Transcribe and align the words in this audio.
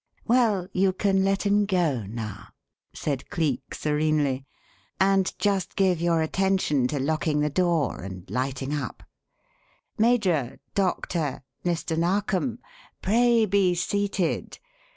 "Well, 0.25 0.67
you 0.73 0.93
can 0.93 1.23
let 1.23 1.45
him 1.45 1.67
go 1.67 2.07
now," 2.07 2.47
said 2.91 3.29
Cleek, 3.29 3.75
serenely. 3.75 4.47
"And 4.99 5.31
just 5.37 5.75
give 5.75 6.01
your 6.01 6.23
attention 6.23 6.87
to 6.87 6.99
locking 6.99 7.41
the 7.41 7.51
door 7.51 7.99
and 8.01 8.27
lighting 8.27 8.73
up. 8.73 9.03
Major, 9.99 10.59
Doctor, 10.73 11.43
Mr. 11.63 11.95
Narkom, 11.99 12.57
pray 13.03 13.45
be 13.45 13.75
seated. 13.75 14.57